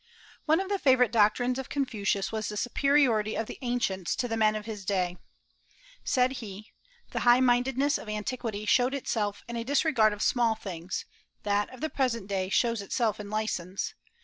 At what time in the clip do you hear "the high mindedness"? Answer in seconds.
7.11-7.99